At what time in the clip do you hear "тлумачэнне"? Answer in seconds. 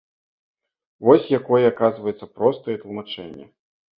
2.87-3.45